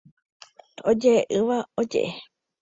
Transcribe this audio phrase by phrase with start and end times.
[0.89, 2.11] Ojeʼeʼỹva ojeʼe.